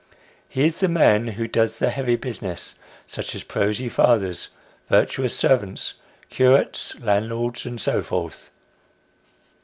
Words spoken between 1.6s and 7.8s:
the heavy business, such as prosy fathers, virtuous servants, curates, landlords, and